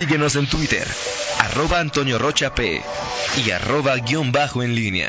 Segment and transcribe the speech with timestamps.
[0.00, 0.84] Síguenos en Twitter,
[1.38, 2.82] arroba Antonio Rocha P
[3.46, 5.08] y arroba guion bajo en línea.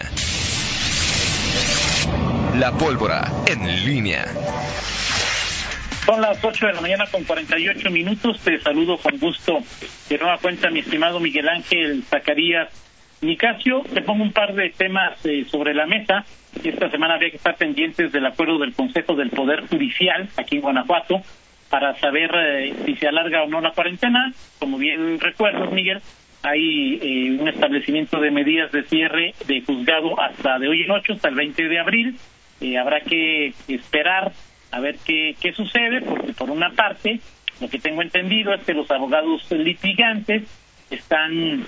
[2.59, 4.25] La pólvora en línea.
[6.05, 8.39] Son las 8 de la mañana con 48 minutos.
[8.41, 9.57] Te saludo con gusto.
[10.07, 12.69] De nueva cuenta, mi estimado Miguel Ángel Zacarías
[13.21, 13.81] Nicasio.
[13.91, 16.25] Te pongo un par de temas eh, sobre la mesa.
[16.63, 20.61] Esta semana había que estar pendientes del acuerdo del Consejo del Poder Judicial aquí en
[20.61, 21.23] Guanajuato
[21.75, 24.31] para saber eh, si se alarga o no la cuarentena.
[24.59, 25.99] Como bien recuerdas, Miguel,
[26.41, 31.11] hay eh, un establecimiento de medidas de cierre de juzgado hasta de hoy en ocho,
[31.11, 32.17] hasta el 20 de abril.
[32.61, 34.31] Eh, habrá que esperar
[34.71, 37.19] a ver qué, sucede, porque por una parte,
[37.59, 40.43] lo que tengo entendido es que los abogados litigantes
[40.89, 41.65] están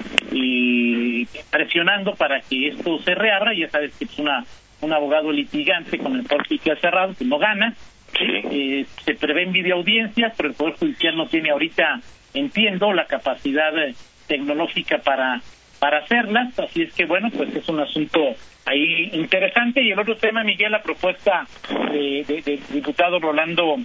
[1.51, 3.53] presionando para que esto se reabra.
[3.53, 4.45] Ya sabes que es una,
[4.79, 7.76] un abogado litigante con el ha cerrado, que no gana,
[8.20, 12.02] eh, se prevén videoaudiencias, pero el Poder Judicial no tiene ahorita,
[12.34, 13.93] entiendo, la capacidad eh,
[14.27, 15.41] tecnológica para,
[15.79, 18.35] para hacerlas, así es que bueno, pues es un asunto
[18.67, 19.82] ahí interesante.
[19.82, 21.48] Y el otro tema, Miguel, la propuesta
[21.91, 23.77] del de, diputado Rolando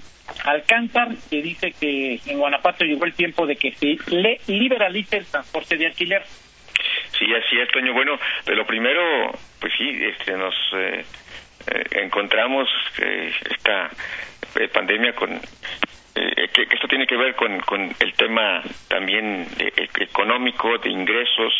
[0.45, 5.27] Alcántar, que dice que en Guanajuato llegó el tiempo de que se le liberalice el
[5.27, 6.23] transporte de alquiler.
[7.19, 7.93] Sí, así es, Toño.
[7.93, 11.05] Bueno, de lo primero, pues sí, este, nos eh,
[11.93, 13.91] encontramos eh, esta
[14.57, 15.41] eh, pandemia con
[16.15, 19.47] que, esto tiene que ver con, con el tema también
[19.99, 21.53] económico de ingresos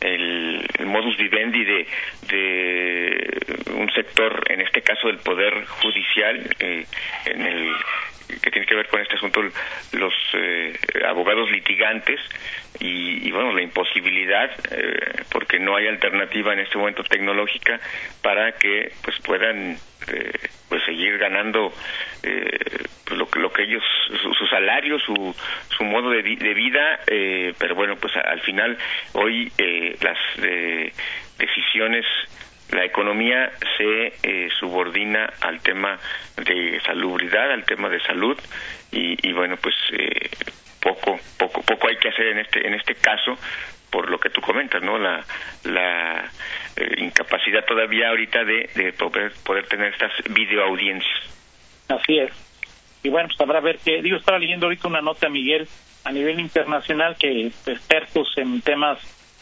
[0.00, 1.86] el, modus vivendi de,
[2.28, 7.72] de un sector en este caso del poder judicial en el
[8.28, 9.42] que tiene que ver con este asunto
[9.92, 12.20] los eh, abogados litigantes
[12.80, 17.80] y, bueno la imposibilidad eh, porque no hay alternativa en este momento tecnológica
[18.22, 19.76] para que pues puedan
[20.08, 20.32] eh,
[20.68, 21.72] pues seguir ganando
[22.22, 23.82] pues lo, lo que ellos
[24.22, 25.34] su, salario su
[25.76, 27.00] su modo de, de vida
[27.58, 28.76] pero bueno pues al final
[29.12, 29.52] hoy
[30.00, 30.18] las
[31.38, 32.06] decisiones
[32.70, 35.98] la economía se eh, subordina al tema
[36.36, 38.38] de salubridad, al tema de salud
[38.90, 40.30] y, bueno pues eh,
[40.80, 43.36] poco poco poco hay que hacer en este en este caso
[43.90, 44.98] por lo que tú comentas, ¿no?
[44.98, 45.24] La,
[45.62, 46.24] la
[47.14, 51.20] incapacidad todavía ahorita de, de poder, poder tener estas videoaudiencias.
[51.88, 52.32] Así es.
[53.02, 55.68] Y bueno, pues habrá ver que, digo, estaba leyendo ahorita una nota, Miguel,
[56.04, 58.98] a nivel internacional, que expertos en temas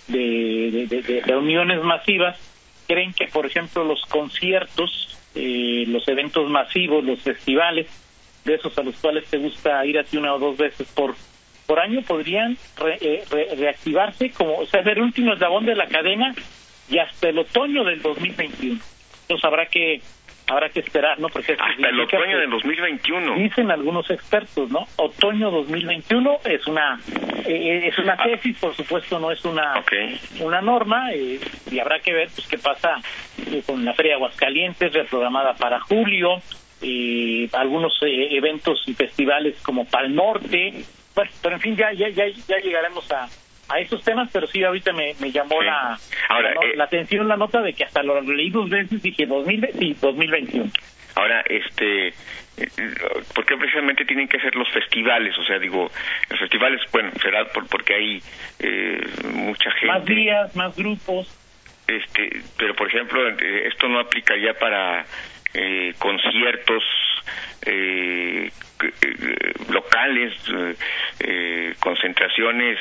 [0.08, 2.38] de, de, reuniones masivas
[2.86, 7.86] creen que, por ejemplo, los conciertos, eh, los eventos masivos, los festivales,
[8.44, 11.14] de esos a los cuales te gusta ir así una o dos veces por
[11.64, 12.58] por año, podrían
[13.00, 13.24] eh,
[13.56, 16.34] reactivarse como, o sea, ser el último eslabón de la cadena
[16.92, 18.78] y hasta el otoño del 2021.
[19.22, 20.00] Entonces habrá que
[20.46, 21.28] habrá que esperar, ¿no?
[21.28, 23.36] Porque hasta el otoño del 2021.
[23.36, 24.86] Dicen algunos expertos, ¿no?
[24.96, 27.00] Otoño 2021 es una
[27.46, 29.82] eh, es una tesis, por supuesto, no es una
[30.40, 33.00] una norma eh, y habrá que ver pues qué pasa
[33.50, 36.42] eh, con la Feria de Aguascalientes reprogramada para julio,
[36.82, 42.24] y algunos eventos y festivales como Pal Norte, bueno, pero en fin ya ya ya,
[42.48, 43.28] ya llegaremos a
[43.72, 45.98] a esos temas, pero sí ahorita me, me llamó la,
[46.74, 50.70] la, atención la nota de que hasta lo leí dos veces dije 2000, sí, 2021.
[51.14, 52.14] Ahora, este,
[53.34, 55.36] ¿por qué precisamente tienen que ser los festivales?
[55.38, 55.90] O sea, digo,
[56.30, 58.22] los festivales, bueno, será por, porque hay
[58.58, 59.00] eh,
[59.34, 59.86] mucha gente.
[59.86, 61.38] Más días, más grupos.
[61.86, 65.04] Este, pero por ejemplo, eh, esto no aplicaría para
[65.54, 66.82] eh, conciertos
[67.66, 68.50] eh,
[69.70, 70.34] locales,
[71.78, 72.78] concentraciones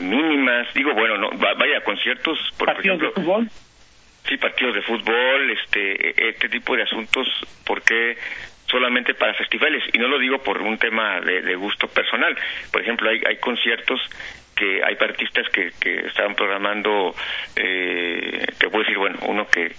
[0.00, 0.72] mínimas.
[0.74, 3.08] Digo, bueno, no, vaya, conciertos, por ejemplo.
[3.08, 3.50] De fútbol?
[4.28, 7.28] Sí, partidos de fútbol, este, este tipo de asuntos,
[7.64, 8.16] porque
[8.68, 12.36] solamente para festivales y no lo digo por un tema de, gusto personal
[12.72, 14.00] por ejemplo hay, hay conciertos
[14.54, 17.14] que hay artistas que, que estaban programando
[17.54, 19.74] eh, te puedo decir bueno uno que eh,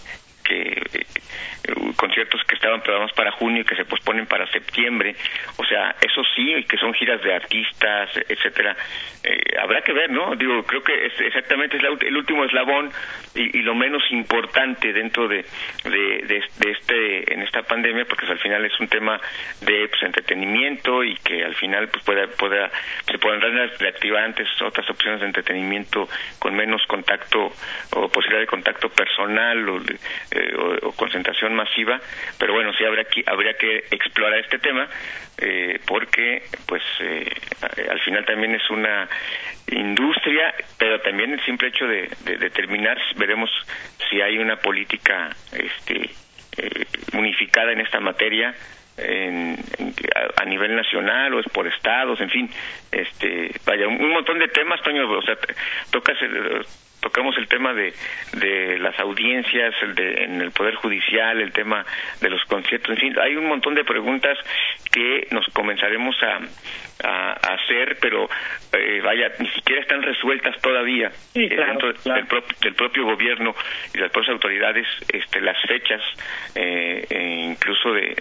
[1.97, 5.15] conciertos que estaban programados para junio y que se posponen para septiembre,
[5.57, 8.75] o sea, eso sí, que son giras de artistas, etcétera,
[9.23, 10.35] eh, habrá que ver, ¿no?
[10.35, 12.91] Digo, creo que es exactamente es el último eslabón
[13.35, 15.45] y, lo menos importante dentro de,
[15.83, 19.19] de, este en esta pandemia, porque al final es un tema
[19.61, 22.71] de pues, entretenimiento y que al final pues pueda, pueda
[23.05, 26.07] se puedan reactivar antes otras opciones de entretenimiento
[26.39, 27.51] con menos contacto
[27.91, 31.86] o posibilidad de contacto personal o, eh, o, concentración masiva,
[32.37, 34.87] pero bueno, sí habría que, habría que explorar este tema
[35.37, 37.29] eh, porque pues eh,
[37.89, 39.07] al final también es una
[39.67, 43.49] industria, pero también el simple hecho de, determinar, veremos
[44.09, 46.09] si hay una política este,
[47.13, 48.55] unificada en esta materia
[48.97, 49.57] en,
[50.35, 52.49] a, nivel nacional o es por estados, en fin,
[52.91, 55.37] este, vaya, un, montón de temas, Toño, o sea,
[55.91, 56.17] tocas
[57.07, 57.93] tocamos el tema de,
[58.33, 61.85] de las audiencias el de, en el Poder Judicial, el tema
[62.19, 64.37] de los conciertos, en fin, hay un montón de preguntas
[64.91, 68.29] que nos comenzaremos a, a, hacer, pero
[68.73, 71.09] eh, vaya, ni siquiera están resueltas todavía.
[71.33, 73.55] Eh, dentro Del, propio gobierno
[73.93, 76.01] y las propias autoridades, este, las fechas,
[76.55, 78.15] eh, e incluso de,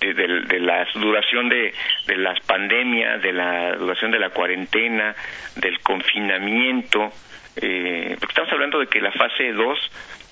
[0.00, 1.74] de, la duración de,
[2.06, 5.16] de las pandemias, de la duración de la cuarentena,
[5.56, 7.12] del confinamiento,
[7.56, 9.78] eh, porque estamos hablando de que la fase 2,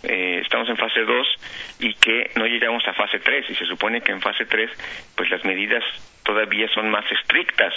[0.04, 1.26] eh, estamos en fase 2
[1.80, 4.70] y que no llegamos a fase 3 y se supone que en fase 3
[5.16, 5.82] pues las medidas
[6.22, 7.72] todavía son más estrictas.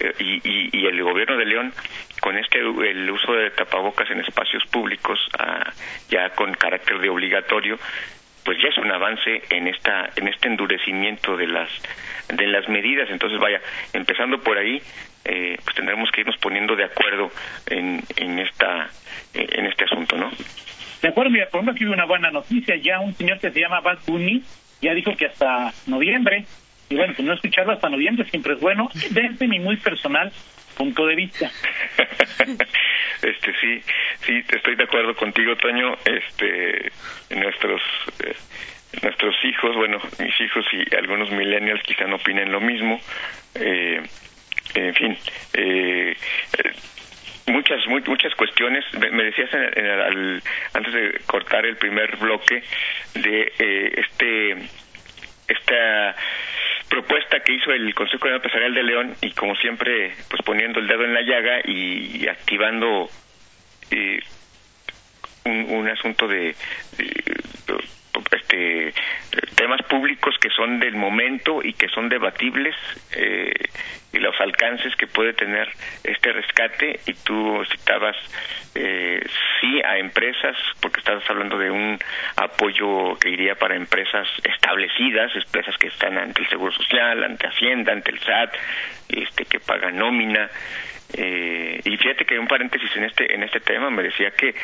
[0.00, 1.72] Eh, y, y, el gobierno de León
[2.20, 5.72] con este el uso de tapabocas en espacios públicos ah,
[6.08, 7.78] ya con carácter de obligatorio
[8.44, 11.68] pues ya es un avance en esta en este endurecimiento de las
[12.28, 13.08] de las medidas.
[13.10, 13.60] Entonces vaya
[13.92, 14.80] empezando por ahí
[15.28, 17.30] eh, pues tendremos que irnos poniendo de acuerdo
[17.66, 18.88] en, en, esta,
[19.34, 20.30] en este asunto, ¿no?
[21.02, 23.80] De acuerdo, mira, por ejemplo, aquí una buena noticia, ya un señor que se llama
[23.80, 24.42] Bad Bunny
[24.80, 26.44] ya dijo que hasta noviembre,
[26.88, 30.32] y bueno, pues no escucharlo hasta noviembre siempre es bueno, desde mi muy personal
[30.76, 31.50] punto de vista.
[33.22, 33.82] este sí,
[34.20, 35.96] sí, estoy de acuerdo contigo, Toño.
[36.04, 36.92] Este,
[37.34, 37.82] nuestros
[38.24, 38.36] eh,
[39.02, 43.00] nuestros hijos, bueno, mis hijos y algunos millennials quizá no opinen lo mismo.
[43.56, 44.02] Eh,
[44.74, 45.18] en fin,
[45.54, 46.16] eh,
[47.46, 48.84] muchas muchas cuestiones.
[48.94, 49.50] Me, decías
[50.74, 52.62] antes de cortar el primer bloque
[53.14, 54.56] de eh, este
[55.48, 56.16] esta
[56.88, 61.04] propuesta que hizo el Consejo Empresarial de León y como siempre pues poniendo el dedo
[61.04, 63.08] en la llaga y, activando
[63.90, 64.20] eh,
[65.44, 66.54] un, asunto de,
[68.32, 68.92] este
[69.54, 72.74] temas públicos que son del momento y que son debatibles
[73.12, 73.52] eh,
[74.12, 75.68] y los alcances que puede tener
[76.02, 77.00] este rescate.
[77.06, 78.16] Y tú citabas
[78.74, 79.20] eh,
[79.60, 81.98] sí a empresas porque estabas hablando de un
[82.36, 87.92] apoyo que iría para empresas establecidas empresas que están ante el seguro social ante hacienda
[87.92, 88.54] ante el SAT
[89.08, 90.50] este que pagan nómina
[91.14, 94.54] eh, y fíjate que un paréntesis en este en este tema me decía que,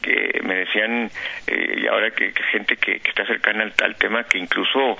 [0.00, 1.10] que me decían
[1.46, 4.96] eh, y ahora que, gente que, está cercana al, tema que incluso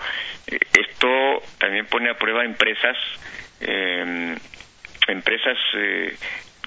[0.46, 2.96] eh, esto también pone a prueba empresas
[3.60, 4.36] eh,
[5.08, 6.14] empresas eh,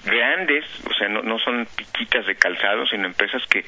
[0.04, 3.64] grandes, o sea, no, no son piquitas de calzado, sino empresas que,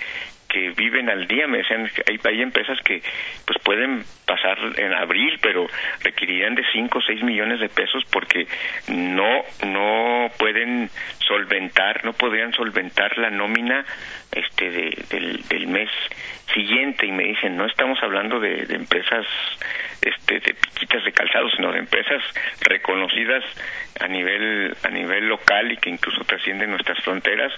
[0.56, 1.46] que viven al día.
[1.46, 3.02] Me decían hay, hay empresas que
[3.44, 5.66] pues pueden pasar en abril, pero
[6.02, 8.46] requerirían de 5 o 6 millones de pesos porque
[8.88, 10.88] no no pueden
[11.18, 13.84] solventar, no podrían solventar la nómina
[14.32, 15.90] este del, del mes
[16.54, 19.26] siguiente y me dicen no estamos hablando de, de empresas
[20.08, 22.22] este de piquitas de calzado sino de empresas
[22.60, 23.44] reconocidas
[24.00, 27.52] a nivel a nivel local y que incluso trascienden nuestras fronteras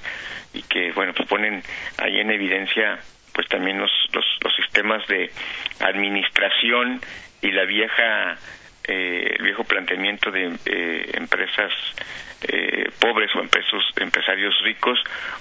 [0.52, 1.62] y que bueno pues ponen
[1.98, 2.98] ahí en evidencia
[3.34, 5.30] pues también los los, los sistemas de
[5.80, 7.00] administración
[7.42, 8.36] y la vieja
[8.88, 11.72] eh, el viejo planteamiento de eh, empresas
[12.42, 14.98] eh, pobres o empresas, empresarios ricos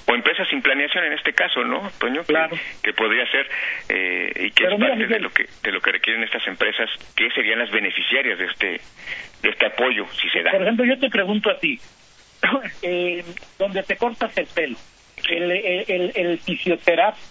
[0.08, 2.24] o empresas sin planeación en este caso, ¿no, Toño?
[2.24, 2.58] Claro.
[2.82, 3.48] Que, podría ser
[3.90, 7.30] eh, y que es parte de lo que de lo que requieren estas empresas, que
[7.32, 8.82] serían las beneficiarias de este
[9.44, 10.52] de este apoyo, si se da.
[10.52, 11.80] Por ejemplo, yo te pregunto a ti,
[12.82, 13.24] eh,
[13.60, 14.78] donde te cortas el pelo,
[15.30, 17.21] el, el, el, fisioterapia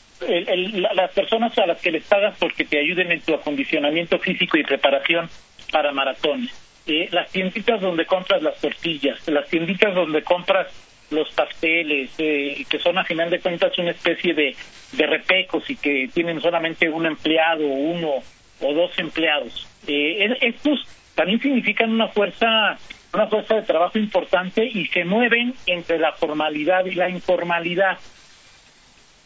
[0.94, 4.62] las personas a las que les pagas porque te ayuden en tu acondicionamiento físico y
[4.62, 5.28] preparación
[5.76, 6.50] para maratones,
[6.86, 10.68] eh, las tienditas donde compras las tortillas, las tienditas donde compras
[11.10, 14.56] los pasteles, eh, que son a final de cuentas una especie de,
[14.92, 18.22] de repecos y que tienen solamente un empleado, uno
[18.62, 19.68] o dos empleados.
[19.86, 22.78] Eh, estos también significan una fuerza
[23.12, 27.98] una fuerza de trabajo importante y se mueven entre la formalidad y la informalidad.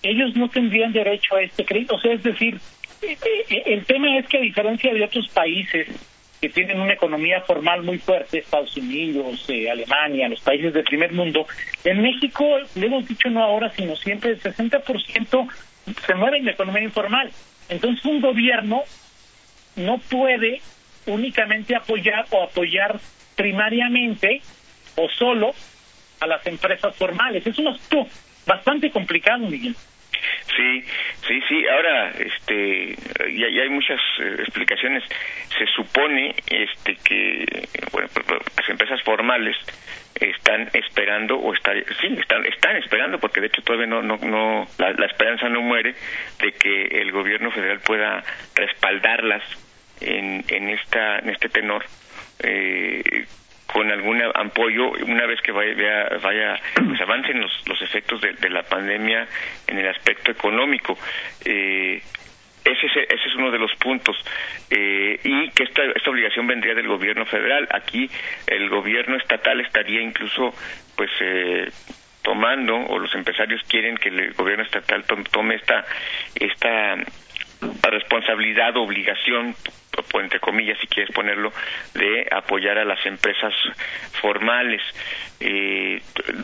[0.02, 2.58] Ellos no tendrían derecho a este crédito, o sea, es decir,
[3.02, 5.86] eh, eh, el tema es que a diferencia de otros países
[6.40, 11.12] que tienen una economía formal muy fuerte, Estados Unidos, eh, Alemania, los países del primer
[11.12, 11.46] mundo,
[11.84, 12.44] en México,
[12.74, 15.48] le hemos dicho no ahora, sino siempre, el 60%
[16.06, 17.30] se mueve en la economía informal.
[17.68, 18.82] Entonces, un gobierno
[19.76, 20.60] no puede
[21.06, 22.98] únicamente apoyar o apoyar
[23.36, 24.40] primariamente
[24.96, 25.52] o solo
[26.20, 27.46] a las empresas formales.
[27.46, 28.06] Es un asunto
[28.46, 29.74] bastante complicado, Miguel.
[30.56, 30.84] Sí,
[31.26, 31.66] sí, sí.
[31.68, 32.96] Ahora, este,
[33.34, 35.02] ya, hay muchas eh, explicaciones.
[35.56, 37.44] Se supone, este, que
[37.92, 38.08] bueno,
[38.56, 39.56] las empresas formales
[40.20, 44.66] están esperando o están, sí, están, están esperando porque de hecho todavía no, no, no
[44.78, 45.94] la, esperanza no muere
[46.40, 48.22] de que el gobierno federal pueda
[48.54, 49.42] respaldarlas
[50.00, 51.84] en, en, esta, en este tenor.
[52.42, 53.26] Eh,
[53.72, 58.50] con algún apoyo una vez que vaya, vaya pues avancen los, los efectos de, de,
[58.50, 59.26] la pandemia
[59.66, 60.98] en el aspecto económico.
[61.44, 62.02] Eh,
[62.64, 64.16] ese es, ese es uno de los puntos.
[64.70, 67.68] Eh, y que esta, esta obligación vendría del gobierno federal.
[67.70, 68.10] Aquí
[68.46, 70.52] el gobierno estatal estaría incluso,
[70.96, 71.70] pues, eh,
[72.22, 75.84] tomando, o los empresarios quieren que el gobierno estatal tome esta,
[76.34, 76.96] esta
[77.82, 79.54] responsabilidad, obligación,
[80.14, 81.52] entre comillas, si quieres ponerlo,
[81.94, 83.52] de apoyar a las empresas
[84.20, 84.82] formales.
[85.40, 86.00] Eh,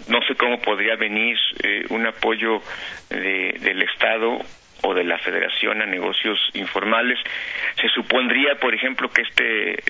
[0.08, 2.60] no sé cómo podría venir eh, un apoyo
[3.08, 4.40] de, del Estado
[4.82, 7.18] o de la Federación a negocios informales.
[7.80, 9.82] Se supondría, por ejemplo, que este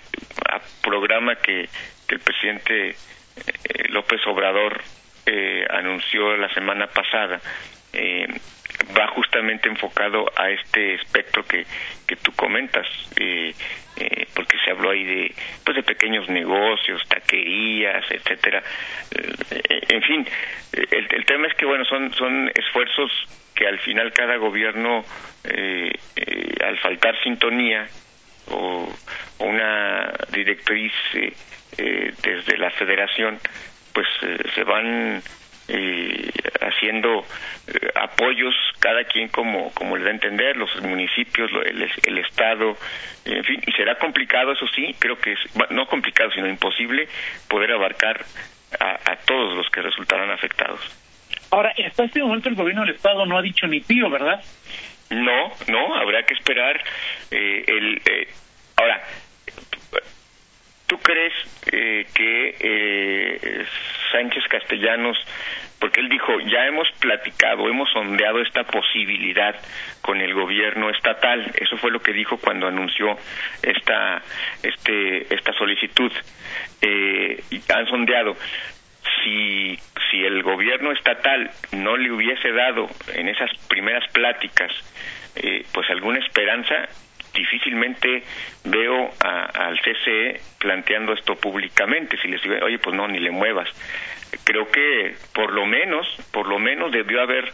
[0.82, 1.68] programa que,
[2.08, 4.80] el presidente eh, López Obrador
[5.26, 7.40] eh, anunció la semana pasada
[7.92, 8.28] eh,
[8.96, 11.64] va justamente enfocado a este espectro que,
[12.06, 12.86] que tú comentas,
[13.18, 13.54] eh,
[13.96, 18.62] eh, porque se habló ahí de, pues de pequeños negocios, taquerías, etcétera.
[19.10, 20.26] Eh, en fin,
[20.72, 23.10] el, el, tema es que bueno, son, son esfuerzos
[23.54, 25.04] que al final cada gobierno,
[25.44, 27.86] eh, eh, al faltar sintonía
[28.48, 28.94] o,
[29.38, 30.92] o una directriz
[31.76, 33.38] desde la federación,
[33.92, 34.06] pues
[34.54, 35.22] se van
[35.68, 36.30] eh,
[36.60, 37.24] haciendo
[37.66, 42.76] eh, apoyos cada quien como como le da a entender los municipios el, el estado
[43.24, 45.38] en fin y será complicado eso sí creo que es
[45.70, 47.08] no complicado sino imposible
[47.48, 48.24] poder abarcar
[48.80, 50.80] a, a todos los que resultarán afectados.
[51.50, 54.42] Ahora hasta este momento el gobierno del estado no ha dicho ni pío verdad
[55.10, 56.82] no no habrá que esperar
[57.30, 58.28] eh, el eh,
[58.76, 59.02] ahora
[60.86, 61.32] ¿Tú crees
[61.72, 63.66] eh, que eh,
[64.12, 65.18] Sánchez Castellanos,
[65.80, 69.56] porque él dijo, ya hemos platicado, hemos sondeado esta posibilidad
[70.00, 73.18] con el gobierno estatal, eso fue lo que dijo cuando anunció
[73.62, 74.22] esta,
[74.62, 76.12] este, esta solicitud,
[76.80, 77.42] eh,
[77.74, 78.36] han sondeado.
[79.24, 79.76] Si,
[80.10, 84.70] si el gobierno estatal no le hubiese dado en esas primeras pláticas
[85.36, 86.88] eh, pues alguna esperanza,
[87.36, 88.22] difícilmente
[88.64, 92.16] veo a, al CCE planteando esto públicamente.
[92.20, 93.68] Si les digo, oye, pues no, ni le muevas.
[94.44, 97.44] Creo que por lo menos, por lo menos debió haber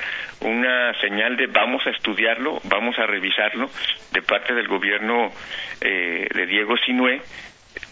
[0.41, 3.69] una señal de vamos a estudiarlo, vamos a revisarlo
[4.13, 5.31] de parte del gobierno
[5.81, 7.21] eh, de Diego Sinué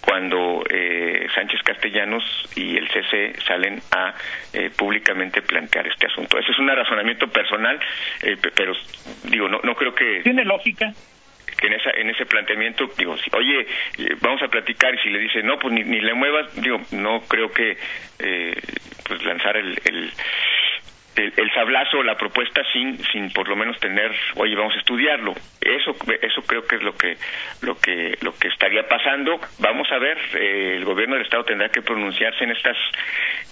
[0.01, 2.25] cuando eh, Sánchez Castellanos
[2.57, 4.15] y el CC salen a
[4.53, 6.39] eh, públicamente plantear este asunto.
[6.39, 7.79] Ese es un razonamiento personal,
[8.23, 8.73] eh, pero
[9.25, 10.21] digo, no, no creo que...
[10.23, 10.93] ¿Tiene lógica?
[11.57, 13.61] Que en esa en ese planteamiento digo si, oye
[13.99, 17.21] eh, vamos a platicar y si le dice no pues ni, le muevas digo no
[17.29, 17.77] creo que
[18.19, 18.55] eh,
[19.07, 20.13] pues lanzar el, el
[21.17, 25.35] el, el sablazo la propuesta sin sin por lo menos tener oye vamos a estudiarlo
[25.61, 27.17] eso eso creo que es lo que
[27.63, 29.41] lo que lo que estaría pasando.
[29.59, 32.77] Vamos a ver eh, el gobierno del estado tendrá que pronunciarse en estas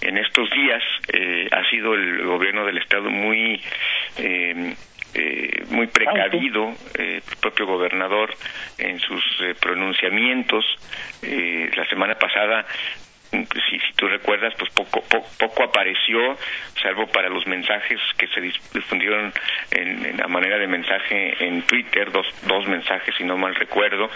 [0.01, 0.83] en estos días.
[1.13, 3.61] Eh, ha sido el gobierno del estado muy
[4.17, 4.73] eh,
[5.13, 8.33] eh, muy precavido eh, el propio gobernador
[8.77, 10.65] en sus eh, pronunciamientos.
[11.21, 12.65] Eh, la semana pasada
[13.31, 16.37] si, si tú recuerdas, pues poco, po, poco apareció,
[16.81, 19.31] salvo para los mensajes que se difundieron
[19.71, 24.09] en, en, la manera de mensaje en Twitter, dos, dos mensajes, si no mal recuerdo,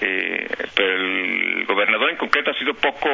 [0.00, 3.08] eh, pero el gobernador en concreto ha sido poco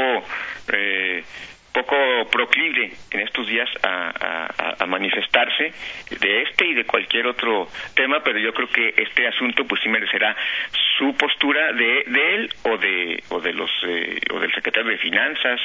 [0.72, 1.24] eh,
[1.72, 1.96] poco
[2.30, 5.72] proclive en estos días a, manifestarse
[6.18, 9.88] de este y de cualquier otro tema, pero yo creo que este asunto pues sí
[9.88, 10.34] merecerá
[10.98, 14.98] su postura de, de él o de o de los eh, o del secretario de
[14.98, 15.60] finanzas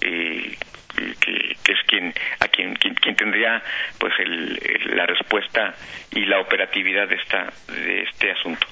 [0.00, 0.56] eh,
[0.96, 3.62] que, que, es quien a quien, quien, quien tendría
[3.98, 4.58] pues el,
[4.96, 5.74] la respuesta
[6.10, 8.66] y la operatividad de esta de este asunto.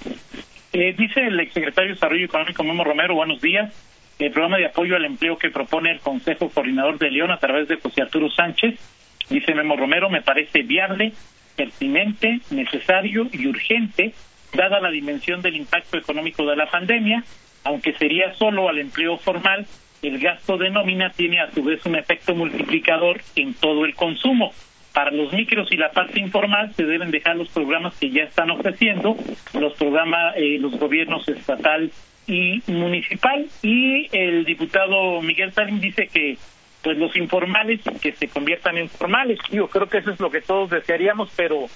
[0.73, 3.91] Eh, dice el exsecretario de Desarrollo Económico Memo Romero, buenos días
[4.25, 7.69] el programa de apoyo al empleo que propone el Consejo Coordinador de León a través
[7.69, 8.79] de José Arturo Sánchez,
[9.29, 11.12] dice Memo Romero, me parece viable,
[11.57, 14.12] pertinente, necesario y urgente,
[14.52, 17.25] dada la dimensión del impacto económico de la pandemia,
[17.64, 19.67] aunque sería solo al empleo formal,
[20.02, 24.52] el gasto de nómina tiene a su vez un efecto multiplicador en todo el consumo.
[24.93, 28.50] Para los micros y la parte informal se deben dejar los programas que ya están
[28.50, 29.17] ofreciendo,
[29.59, 31.91] los programas, eh, los gobiernos estatal
[32.26, 36.37] y municipal y el diputado Miguel Salim dice que
[36.83, 39.38] pues los informales que se conviertan en formales.
[39.50, 41.67] Yo creo que eso es lo que todos desearíamos pero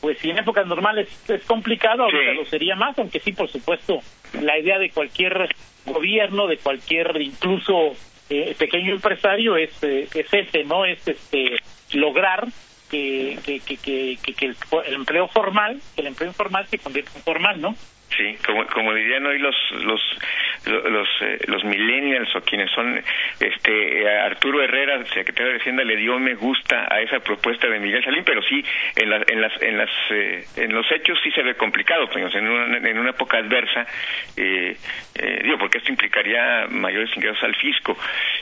[0.00, 2.36] pues si en épocas normales es complicado ahorita sí.
[2.36, 4.00] lo sería más aunque sí por supuesto
[4.40, 5.48] la idea de cualquier
[5.84, 7.94] gobierno de cualquier incluso
[8.30, 11.56] eh, pequeño empresario es eh, es ese no es este
[11.92, 12.46] lograr
[12.90, 16.78] que que que que, que, que el, el, empleo formal que el empleo informal se
[16.78, 17.74] convierta en formal no
[18.16, 20.00] Sí, como, como dirían hoy los los
[20.66, 23.00] los, eh, los millennials o quienes son
[23.38, 28.04] este Arturo Herrera, secretario de Hacienda, le dio me gusta a esa propuesta de Miguel
[28.04, 28.62] Salín, pero sí
[28.96, 32.48] en, en las en las eh, en los hechos sí se ve complicado, pues, en
[32.48, 33.86] una, en una época adversa,
[34.36, 34.76] eh,
[35.14, 37.96] eh, digo porque esto implicaría mayores ingresos al fisco.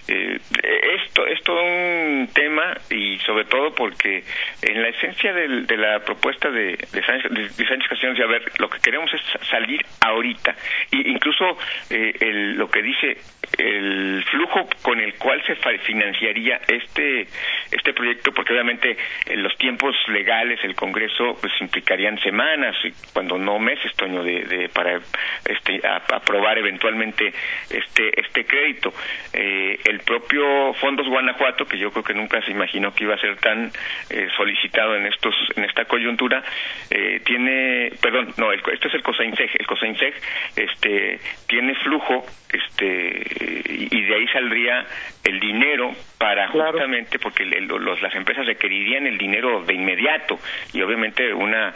[0.09, 4.25] Esto es todo un tema y sobre todo porque
[4.63, 8.71] en la esencia de la propuesta de, de Sánchez, de, Sánchez Castellanos, a ver, lo
[8.71, 9.23] que queremos es
[9.59, 10.55] salir ahorita.
[10.91, 11.59] Y incluso
[11.91, 13.19] eh, el, lo que dice
[13.57, 17.27] el flujo con el cual se financiaría este
[17.71, 22.77] este proyecto porque obviamente en los tiempos legales el Congreso pues implicarían semanas
[23.13, 25.01] cuando no meses Toño de, de para
[25.45, 27.33] este aprobar eventualmente
[27.71, 28.93] este este crédito.
[29.33, 33.19] Eh, el propio Fondos Guanajuato que yo creo que nunca se imaginó que iba a
[33.19, 33.71] ser tan
[34.11, 36.43] eh, solicitado en estos en esta coyuntura
[36.91, 40.15] eh, tiene perdón no el, esto es el COSAINSEG el COSAINSEG
[40.57, 44.87] este tiene flujo este y de ahí saldría
[45.25, 50.39] el dinero para justamente porque los, las empresas requerirían el dinero de inmediato
[50.73, 51.73] y obviamente una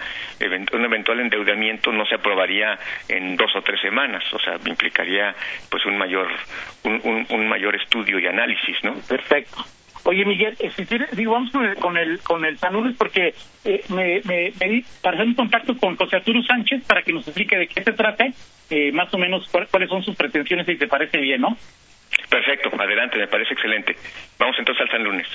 [0.72, 2.78] un eventual endeudamiento no se aprobaría
[3.08, 5.34] en dos o tres semanas o sea implicaría
[5.70, 6.28] pues un mayor
[6.84, 9.64] un, un, mayor estudio y análisis no perfecto
[10.04, 11.96] Oye, Miguel, eh, si digo, vamos con el, con
[12.44, 16.84] el, con porque eh, me, me, me, para hacer un contacto con José Arturo Sánchez
[16.86, 18.26] para que nos explique de qué se trata
[18.70, 21.56] eh, más o menos cuáles son sus pretensiones y te parece bien, ¿no?
[22.28, 23.94] Perfecto, adelante, me parece excelente.
[24.38, 25.26] Vamos entonces al San Lunes.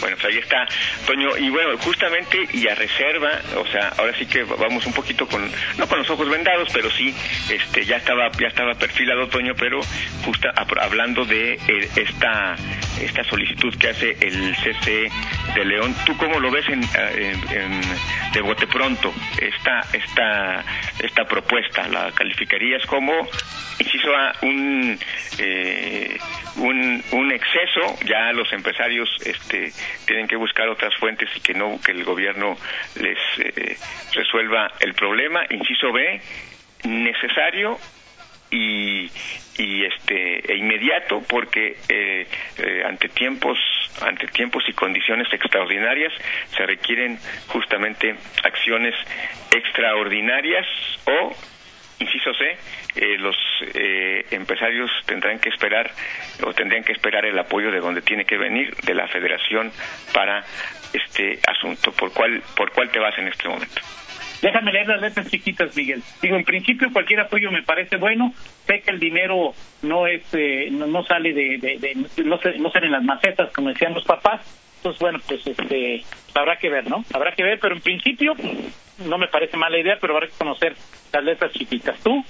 [0.00, 0.66] Bueno, pues ahí está,
[1.06, 1.36] Toño.
[1.38, 5.50] Y bueno, justamente y a reserva, o sea, ahora sí que vamos un poquito con,
[5.78, 7.14] no con los ojos vendados, pero sí,
[7.50, 9.80] este, ya estaba, ya estaba perfilado, Toño, pero
[10.24, 10.48] justo
[10.80, 12.56] hablando de eh, esta,
[13.00, 15.10] esta solicitud que hace el CC
[15.54, 16.80] de León, ¿tú cómo lo ves en,
[18.32, 20.64] de bote pronto esta, esta,
[20.98, 21.88] esta propuesta?
[21.88, 23.12] ¿La calificarías como,
[23.78, 24.98] inciso a un,
[25.38, 26.18] eh,
[26.56, 27.96] un, un exceso?
[28.06, 29.72] Ya los empresarios, este,
[30.06, 32.56] tienen que buscar otras fuentes y que no que el gobierno
[33.00, 33.76] les eh,
[34.12, 35.44] resuelva el problema.
[35.50, 36.20] Inciso B,
[36.84, 37.78] necesario
[38.50, 39.10] y,
[39.58, 42.26] y este e inmediato porque eh,
[42.58, 43.58] eh, ante tiempos
[44.02, 46.12] ante tiempos y condiciones extraordinarias
[46.56, 48.94] se requieren justamente acciones
[49.54, 50.66] extraordinarias
[51.06, 51.34] o
[52.00, 52.56] inciso C
[52.96, 53.36] eh, los
[53.74, 55.90] eh, empresarios tendrán que esperar
[56.42, 59.72] o tendrían que esperar el apoyo de donde tiene que venir de la Federación
[60.12, 60.44] para
[60.92, 61.92] este asunto.
[61.92, 63.80] ¿Por cuál por cuál te vas en este momento?
[64.42, 66.02] Déjame leer las letras chiquitas, Miguel.
[66.20, 68.34] Digo, en principio cualquier apoyo me parece bueno.
[68.66, 72.92] Sé que el dinero no es eh, no, sale de, de, no, se, no salen
[72.92, 74.42] las macetas como decían los papás.
[74.84, 77.06] Entonces, bueno, pues este habrá que ver, ¿no?
[77.14, 78.34] Habrá que ver, pero en principio
[79.06, 80.76] no me parece mala idea, pero habrá que conocer
[81.10, 81.98] las letras chiquitas.
[82.00, 82.22] ¿Tú?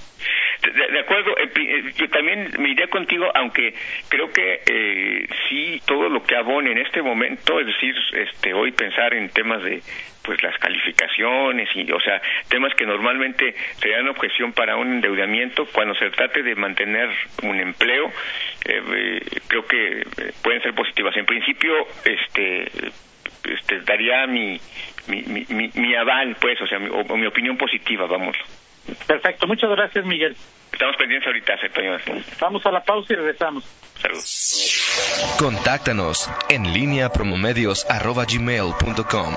[0.73, 3.75] De, acuerdo, eh, eh, yo también me iría contigo, aunque
[4.09, 8.73] creo que eh, sí todo lo que abone en este momento, es decir, este hoy
[8.73, 9.83] pensar en temas de
[10.23, 15.95] pues las calificaciones y o sea temas que normalmente serían objeción para un endeudamiento cuando
[15.97, 17.11] se trate de mantener
[17.43, 18.11] un empleo
[19.47, 20.03] creo que
[20.43, 21.75] pueden ser positivas en principio
[22.07, 22.71] este
[23.45, 24.59] este daría mi
[25.09, 28.35] mi, mi, mi, aval pues o sea mi, o mi opinión positiva vamos
[29.07, 30.37] Perfecto, muchas gracias, Miguel.
[30.75, 32.01] Estamos pendientes ahorita, señor.
[32.41, 33.63] Vamos a la pausa y regresamos.
[34.03, 35.37] Saludos.
[35.39, 39.35] Contáctanos en línea promomedios.com.